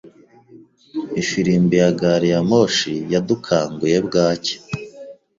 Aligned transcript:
Ifirimbi 1.21 1.75
ya 1.81 1.89
gari 1.99 2.27
ya 2.33 2.41
moshi 2.49 2.93
yadukanguye 3.13 3.97
bwacya. 4.07 4.57